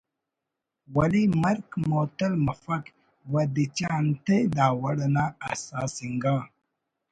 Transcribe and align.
ولے 0.95 1.23
مَرک 1.41 1.69
مہتل 1.89 2.33
مفک 2.45 2.83
و 3.31 3.33
دیچہ 3.55 3.87
انتئے 3.99 4.37
دا 4.55 4.65
وڑ 4.81 4.97
انا 5.05 5.25
حساس 5.45 5.93
انگا 6.05 6.35